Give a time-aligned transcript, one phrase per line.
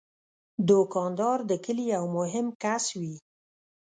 [0.69, 3.15] دوکاندار د کلي یو مهم کس وي.